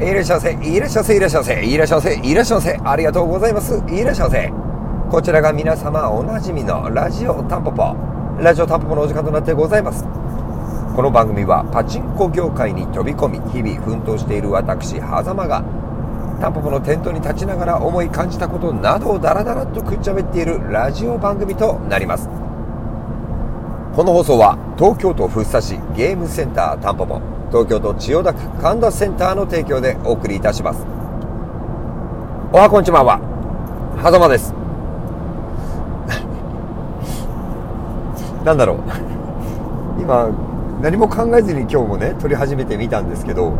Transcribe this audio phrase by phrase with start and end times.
[0.00, 4.52] いらっしゃいませ、いらっしゃいませ、いらっしゃいませ、いらっしゃいませ、いらっしゃいませ、ありがとうございます、いらっしゃいませ。
[5.10, 7.96] こちらが皆様おなじみのラジオタンポポ、
[8.38, 10.04] ラジオタンポポのお時間となってございます。
[10.94, 15.64] この番組はパチンコ業界に飛び込み、日々奮闘している私、狭間が、
[16.40, 22.28] タンポポのテントに立ちながら思い感じたことなどをダラダラとくっちゃべっているラジオ番組となります。
[23.96, 27.37] この放送は東京都福生市ゲームセンタータンポポ。
[27.50, 30.84] 東京都千代田区神田センターの提供でお送りいたします。
[32.52, 33.18] おはこんちまは
[34.02, 34.52] 狭間です。
[38.44, 38.78] なんだろう。
[40.00, 40.28] 今
[40.82, 43.54] 何も考えずに今日もね撮り始めてみたんですけど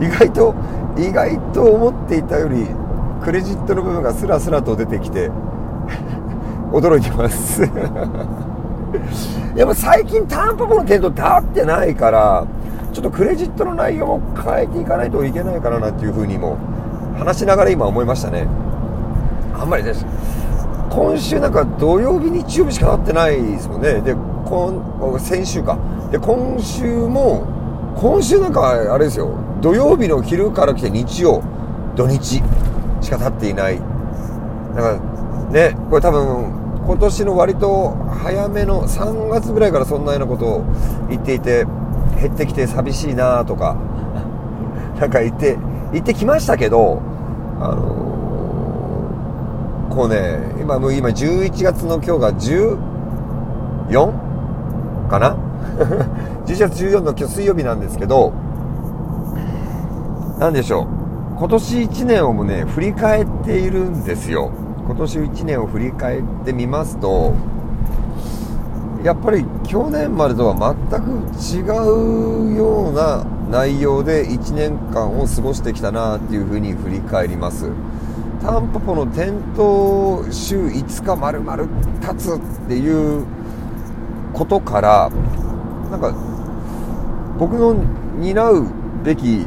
[0.00, 0.52] 意外と
[0.98, 2.66] 意外と思っていたより
[3.22, 5.30] クレジットの部分がスラスラと出てきて
[6.72, 7.62] 驚いてます。
[9.54, 12.44] やっぱ最近タンポポの程度って合ってないから
[12.92, 16.56] ちょっとクレジットの内容も変えていかないといけないかななんていうふうにも
[17.18, 18.46] 話しながら今思いましたね。
[19.54, 20.04] あんまりです。
[20.90, 24.00] 今週なんか土曜日日曜日しかなってないですもんね。
[24.00, 25.78] で今先週か。
[26.10, 27.46] で今週も
[27.96, 29.30] 今週なんかあれですよ。
[29.60, 31.42] 土曜日の昼から来て日曜
[31.94, 32.42] 土日
[33.00, 33.78] しか経っていない。
[34.74, 34.98] だから
[35.50, 37.90] ねこれ多分今年の割と
[38.22, 40.64] 早めの3月ぐらいからそんなようなことを
[41.08, 41.66] 言っていて
[42.20, 43.76] 減ってきて寂しいなとか
[45.00, 45.56] なんか言って
[45.92, 47.00] 言ってきましたけど
[47.60, 54.12] あのー、こうね今もう今11月の今日が 14?
[55.08, 55.36] かな？
[56.46, 58.32] 11月14の今日水曜日なんですけど
[60.38, 60.86] 何でしょう？
[61.38, 64.50] 今年1年をもね振り返っているんですよ。
[64.86, 67.32] 今年1年を振り返ってみますと
[69.04, 71.62] やっぱり去年までとは全く違
[72.52, 77.70] うような内容で1年間を過ごしてきたなっていうふうに振り返ります。
[78.42, 81.64] タンポポの店頭週5日丸々
[82.00, 83.24] 立つっていう
[84.32, 85.10] ことから
[85.90, 86.14] なんか
[87.38, 87.74] 僕の
[88.18, 88.66] 担う
[89.02, 89.46] べき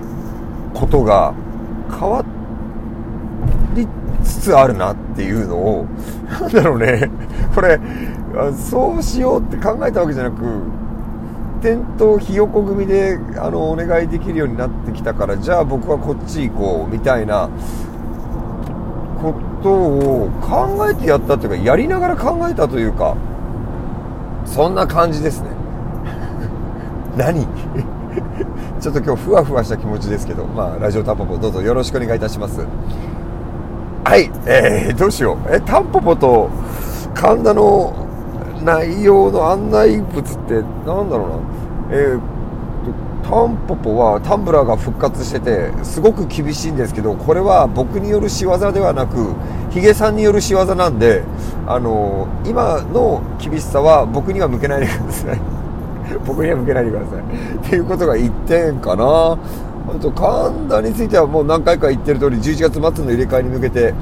[0.74, 1.34] ことが
[1.90, 2.24] 変わ
[3.76, 3.88] り
[4.24, 5.88] つつあるなっていうのを
[6.30, 7.10] なんだろうね。
[7.54, 7.80] これ
[8.54, 10.44] そうしようって考えたわけじゃなく
[11.62, 17.50] 店頭ひよこ組であのお願いできるようになってきたからじゃあ僕はこっち行こうみたいな
[19.22, 23.16] ことを考えてやったというかやりながら考えたというか
[24.46, 25.50] そんな感じですね。
[27.16, 27.48] 何？
[28.82, 32.60] ちょっと今日ふわふわした気持ちですけどまあラジオタンポポどうぞよろしくお願いいたします。
[34.04, 35.56] はいえー、どうしよう。
[35.56, 36.50] えタンポポと
[37.14, 38.03] 神田の
[38.64, 40.54] 内容の案内物って
[40.86, 42.22] なんだろうな、えー、
[43.24, 49.34] タンポポはタンブラーが復活しててすごく厳しいんですけどこれは僕による仕業ではなく
[49.72, 51.24] ヒゲさんによる仕業なんで
[51.66, 55.40] あのー、今の厳しさは僕には向けないでください。
[56.28, 57.20] 僕には向けないでください。
[57.58, 59.38] っていうことが1点かな。
[59.86, 63.94] あと神田についてはもう何回か言ってる通り11月末の入れ替えに向けて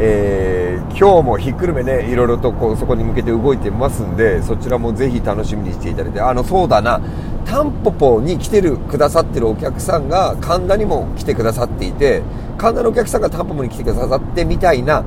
[0.00, 7.00] えー、今日もひっくるめねいろいろとこうそこに向けて動いてますんでそちらもぜひ楽しみにしていただいてあのそうだな
[7.44, 12.22] タンポポに来てるくださってるお客さんが神田にも来てくださっていて
[12.58, 15.04] 神田のお客さんがタンポポに来てくださってみたいな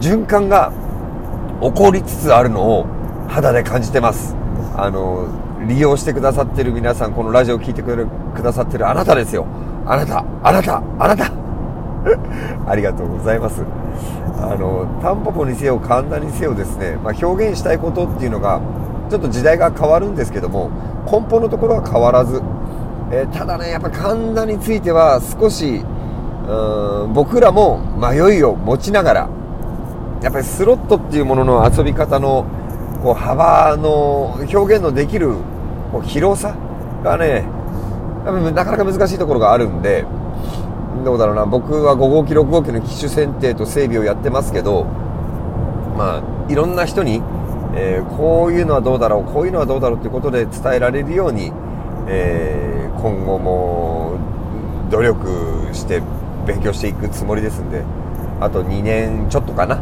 [0.00, 0.72] 循環が
[1.60, 2.86] 起こりつつあるのを
[3.28, 4.34] 肌で感じてます。
[4.76, 5.26] あの
[5.66, 7.96] 利用してくださってる皆さんこのラジオを聴いてく
[8.42, 9.46] ださってるあなたですよ。
[9.86, 11.47] あなたあなたあなた。
[12.66, 13.62] ありがとうございます。
[14.40, 18.60] あのタンポポにせよ神田にせよですね、まあ、表現したいことっていうのが
[19.10, 20.70] ちょっと時代が変わるんですけども
[21.10, 22.40] 根本のところは変わらず、
[23.10, 25.82] えー、ただねやっぱ神田については少し
[26.48, 29.28] うん僕らも迷いを持ちながら
[30.22, 32.46] やっぱりスロットっていうものの遊び方の
[33.02, 35.34] こう幅の表現のできる
[35.92, 36.56] こう広さ
[37.02, 37.44] がね
[38.52, 40.04] なかなか難しいところがあるんで
[41.04, 44.84] どうだろうな僕は5号機6号機の機種選定と整備をやってますけど
[45.96, 47.22] まあいろんな人に、
[47.74, 51.52] えー、こういうのはどうだろうこういうのはどうだろうということで伝えられるように、
[52.08, 54.18] えー、今後も
[54.90, 56.02] 努力して
[56.46, 57.84] 勉強していくつもりですんで
[58.40, 59.76] あと2年ちょっとかな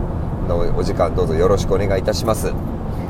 [0.46, 2.52] のお時間どうぞよろしくお願いいたします。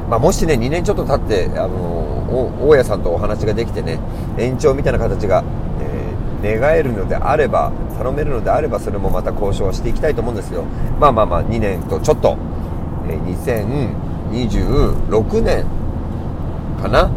[0.09, 3.99] まあ、もしね2年ちょっと経ってあの大家さんとお話ができてね
[4.39, 5.45] 延長みたいな形が、
[6.43, 10.65] 願えるのであれば頼めるのであればそれもまた交渉していきたいと思うんですよ。
[11.01, 12.37] まあまあまあ2年とちょっと、
[13.09, 13.17] え
[14.33, 15.65] 2026年
[16.83, 17.11] かな？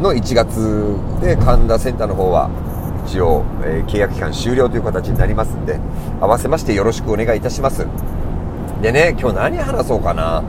[0.00, 2.50] の1月で神田センターの方は
[3.06, 5.78] 一応、えー、契約期間終了という形になりますんで
[6.20, 7.86] 合わせましてよろしくお願いいたします。
[8.82, 10.42] でね今日何話そうかな？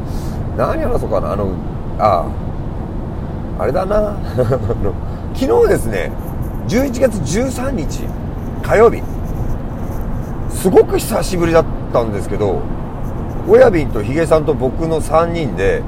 [0.57, 1.33] 何話そうかな？
[1.33, 1.54] あの
[2.00, 2.25] あ
[3.60, 4.18] あれだな。
[5.36, 6.12] 昨日ですね
[6.67, 8.03] 11月13日
[8.63, 9.01] 火曜日。
[10.50, 12.62] すごく久しぶりだったんですけど
[13.47, 15.83] 親瓶とヒゲさんと僕の3人で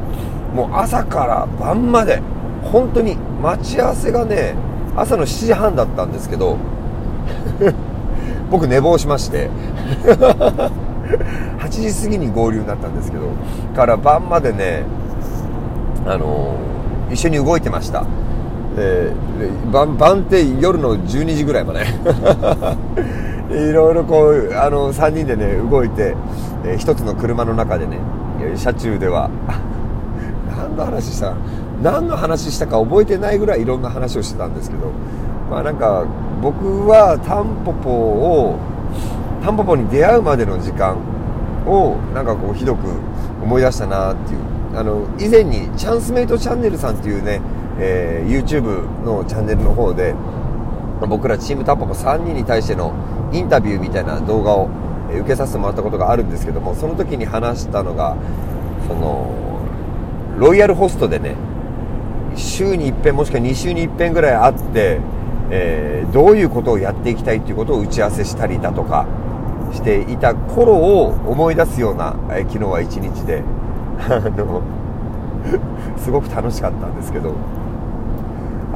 [0.54, 2.22] もう朝から晩まで
[2.62, 4.56] 本当に待ち合わせがね
[4.96, 6.58] 朝の7時半だったんですけど
[8.52, 9.50] 僕寝坊しまして
[10.06, 10.70] 8
[11.70, 13.24] 時過ぎに合流になったんですけど
[13.76, 14.84] から晩までね
[16.06, 16.56] あの、
[17.12, 18.06] 一緒に動いてました。
[18.78, 19.12] で
[19.72, 21.86] 晩晩って夜の12時ぐらいまで。
[23.50, 26.16] いろいろこうあの3人でね動いて、
[26.66, 27.98] えー、1つの車の中でね
[28.58, 29.30] 車中では
[30.54, 31.34] 何の話した
[31.82, 34.92] 何の話したか覚えてないぐらいいろんな話をしてたんですけど
[35.50, 36.04] まあなんか
[36.42, 38.56] 僕はタンポポを
[39.42, 40.98] タンポポに出会うまでの時間
[41.66, 42.80] をなんかこうひどく
[43.42, 44.40] 思い出したなっていう。
[44.76, 47.42] あの以前にチャンスメイトチャンネルさんっていうね、
[47.80, 50.16] えー、YouTube のチャンネルの方で
[51.08, 52.94] 僕らチームタンポポ3人に対しての
[53.32, 54.70] インタビューみたいな動画を
[55.12, 58.18] 受けさせてもらったことがあるんですけどもその時に話したのが
[58.88, 59.66] その
[60.38, 61.36] ロイヤルホストでね
[62.36, 65.00] 週に1遍もしくは2週に1遍ぐらい会って、
[65.50, 69.08] えー、どういうことをやっていきたいっていうことを打ち合わせしたりだとか
[69.74, 73.44] していた頃を思い出すような、えー、昨日は一日で
[74.10, 74.62] あの
[75.98, 77.34] すごく楽しかったんですけど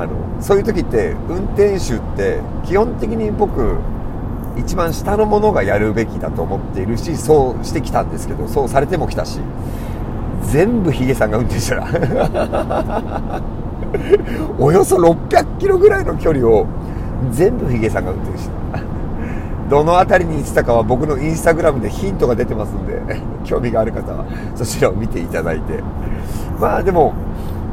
[0.01, 3.77] あのそういう時って運転手って基本的に僕
[4.57, 9.39] 一番下のものがやるべきだと思っているしそうしてきたんですけどそうされてもきたし
[10.43, 13.41] 全部ヒゲさんが運転したら
[14.57, 16.65] およそ600キロぐらいの距離を
[17.31, 18.51] 全部ヒゲさんが運転した
[19.69, 24.25] どの辺りに行ってたかは僕のインスタグラムでヒントが出てますんで 興味がある方は
[24.55, 25.83] そちらを見ていただいて。
[26.59, 27.13] まあでも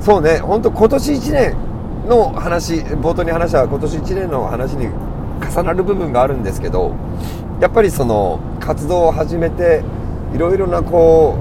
[0.01, 1.68] そうね本当今年1年
[2.09, 6.97] の話冒頭に話した今年1年の話に重なる部分があるんですけど
[7.61, 9.83] やっぱりその活動を始めて
[10.35, 11.37] いろいろなこ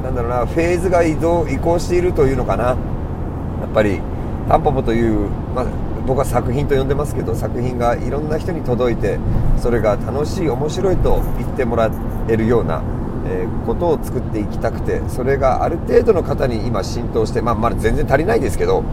[0.00, 2.64] うなんだろうなフェーズが移動移行しているというのかな。
[2.64, 4.00] やっぱり
[4.48, 5.66] タンポポという、まあ、
[6.06, 9.18] 僕は作品と呼んでますけど作品がいろんな人に届いて
[9.56, 11.90] それが楽しい面白いと言ってもら
[12.28, 12.82] えるような、
[13.26, 18.84] えー、ことを作っていきたくてそれがある程度の方に今浸透して、まあ、まだ全然足りないですけど、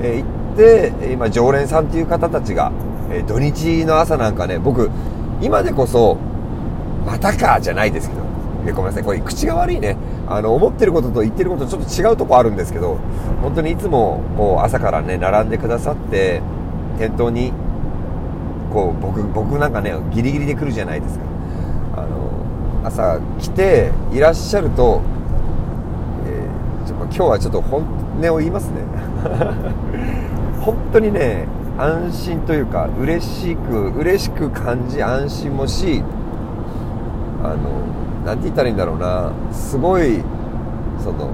[0.00, 2.70] えー、行って今常連さんという方たちが
[3.12, 4.90] え土日の朝なんかね、僕、
[5.40, 6.16] 今でこそ、
[7.06, 8.22] またかじゃないですけど、
[8.66, 9.96] えごめんなさい、これ口が悪いね。
[10.28, 12.98] あの、思ってることと言ってることちょっと違うとこあるんですけど、
[13.42, 16.40] 本当にいつも、こう、朝からね、並んでくださって、
[16.98, 17.52] 店頭に、
[18.72, 21.24] こう、僕、僕なんかね、ギリギリで来るじゃないですか。
[22.84, 25.02] 朝来て、いらっしゃると、
[26.26, 27.84] えー、ちょ今日はちょっと本
[28.20, 28.82] 音を言いますね。
[30.60, 31.46] 本当にね、
[31.78, 36.02] 安心というか嬉しく嬉しく感じ安心もし
[37.42, 37.82] あの
[38.24, 40.22] 何て言ったらいいんだろうなすごい
[41.02, 41.32] その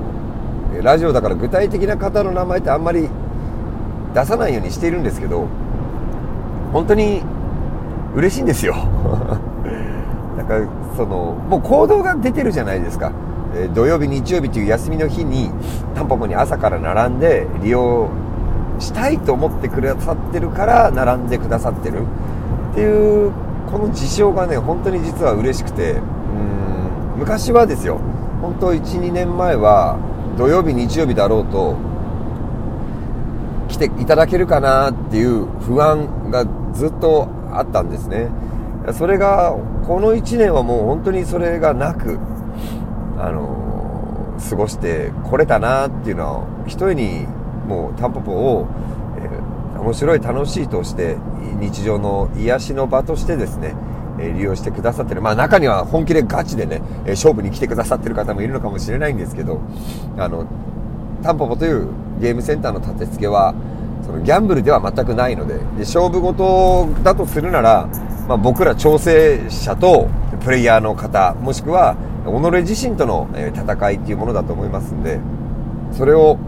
[0.82, 3.08] ラジオだから具体的な方の名前ってあんまり
[4.14, 5.48] 出さないようにしているんですけど
[6.72, 7.22] 本当に
[8.14, 8.74] 嬉しいんですよ
[10.38, 10.54] だか
[10.98, 13.12] そのもう行動が出てるじゃないですか、
[13.54, 15.50] え土曜日日曜日という休みの日に
[15.94, 18.10] タンポポに朝から並んで利用
[18.80, 22.02] したいと思ってくださってるから並んでくださってる
[22.72, 23.32] っていう
[23.70, 25.92] この事象がね本当に実は嬉しくて。
[25.92, 26.58] うん
[27.18, 27.98] 昔はですよ
[28.40, 29.98] 本当12年前は
[30.36, 31.76] 土曜日日曜日だろうと
[33.68, 38.28] 来ていただけるかなっていう不安がずっとあったんですね。
[38.92, 39.56] それが
[39.86, 42.18] この1年はもう本当にそれがなく
[43.18, 47.26] あの過ごしてこれたなっていうのは一重に
[47.66, 48.66] もうタンポポを、
[49.18, 51.16] えー、面白い楽しいとして
[51.60, 53.74] 日常の癒しの場としてですね、
[54.20, 55.22] え利用してくださってる。
[55.22, 59.60] まあ中には本気でガチでね、勝負に来てくださってる方もいるのかもしれないんですけど
[60.16, 60.46] あの
[61.22, 61.88] タンポポという
[62.20, 63.54] ゲームセンターの立て付けは
[64.04, 67.88] そのギャンブルでは全くないのでで勝負事だとするなら、
[68.28, 70.08] まあ、僕ら調整者と
[70.44, 75.18] プレイヤーの方もしくは己自身との戦いっていうものだと思いますんで
[75.92, 76.38] それを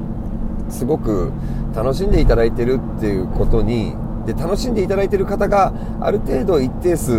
[0.69, 1.33] すごく
[1.75, 3.95] 楽しんでいただいてるっていうことに
[4.27, 7.13] で楽しんでいただいてる方がある程度一定数、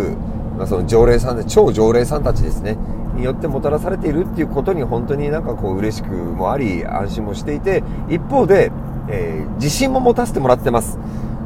[0.56, 2.78] まあ、その常連さんで超常連さんたちですね
[3.16, 8.70] によってもたらされているっていうことに本当になんかこう嬉しくもあり安心もしていて一方で、
[9.08, 10.98] えー、自信も持たせてもらってます。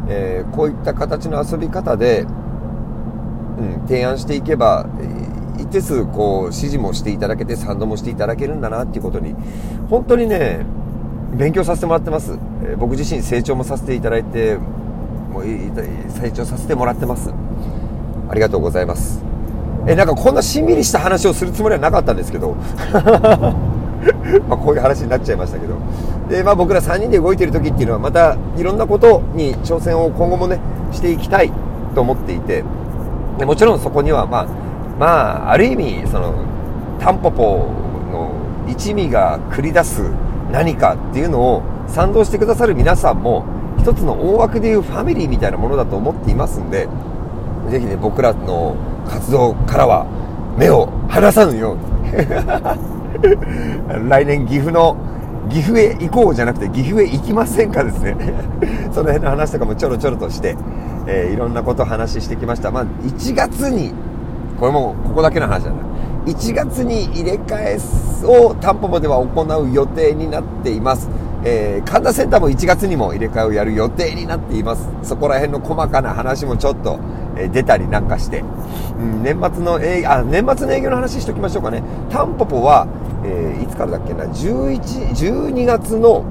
[0.08, 2.26] えー、こういった形の遊び方で、
[3.58, 4.86] うん、提案していけば、
[5.58, 9.34] 一定数こう指示もしていただけて賛同もしていただけるんだなっていうことに
[9.88, 10.66] 本当にね
[11.34, 14.58] 勉強させてもらってます、えー、僕自身成長もさせていただいて
[15.36, 17.30] もう成長させてもらってます。
[18.28, 19.22] ありがとうございます。
[19.86, 22.56] えなんかこんなしんみりした話をするつもりはなかったんですけど。
[24.48, 25.75] まあこういう話になっちゃいましたけど。
[26.30, 30.58] で、まあ、僕ら3人で動いてる時っていうのはまたいろんなことに挑戦を今後もね
[30.90, 31.52] していきたい
[31.94, 32.64] と思っていて。
[33.38, 34.47] でもちろんそこにはまあ
[34.99, 36.35] まあある意味その
[37.00, 37.69] タンポポ
[38.11, 38.33] の
[38.69, 40.02] 一味が繰り出す
[40.50, 43.45] 何かっていうのを賛同してくださる皆さんも
[43.78, 46.88] 一つの大枠でいうファミリーみたいなものだと思っていますんで
[47.71, 48.76] ぜひね僕らの
[49.09, 50.07] 活動からは
[50.57, 51.97] 目を離さぬように。
[54.09, 54.97] 来年岐阜の
[55.49, 58.16] 岐阜へ行こうじゃなくて岐阜へ行きませんかですね。
[58.93, 60.57] その辺の話とかもちょろちょろとして、
[61.06, 62.70] えー、いろんなことを話してきました。
[62.70, 63.92] まあ1月に
[64.58, 65.76] これもここだけの話だな。
[66.26, 67.78] 1月に入れ替え
[68.25, 71.08] をタンポポでは行う予定になっています。
[71.44, 74.88] えー、神田センターも1月にも入れ替えをやる予定になっています。
[75.02, 76.98] そこら辺の細かな話もちょっと、
[77.36, 78.42] えー、出たりなんかして、
[78.98, 81.84] うん、年末の営業あ年末の営業の話しときましょうかね。
[82.10, 82.88] タンポポは、
[83.25, 86.25] えー、いつからだっけな？11 12月の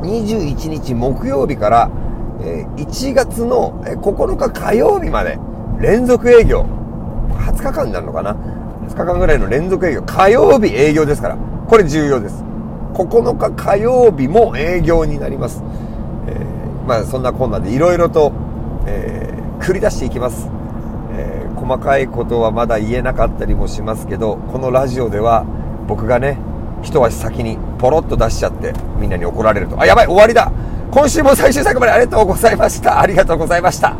[0.00, 1.90] 21日木曜日から、
[2.40, 5.38] え1月の9日火曜日まで
[5.80, 6.66] 連続営業
[7.30, 8.36] 20日間になるのかな
[8.88, 11.36] ?20 日間ぐらいの連続営業火曜日営業ですから
[11.68, 12.46] これ重要です
[13.04, 15.62] 9日火曜日も営業になります。
[16.28, 18.32] えー、まあそんなこんなでいろいろと、
[18.86, 20.48] えー、繰り出していきます、
[21.12, 25.44] えー、細かいことはまだ言えなかったりもしますけど、このラジオでは
[25.86, 26.38] 僕がね、
[26.82, 29.78] 一足先にポロッと出しちゃってみんなに怒られると。
[29.80, 30.50] あ、やばい終わりだ
[30.90, 33.00] 今週も最終作までありがとうございました。
[33.00, 33.96] ありがとうございました。